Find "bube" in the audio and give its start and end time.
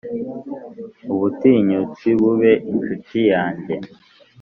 2.19-2.51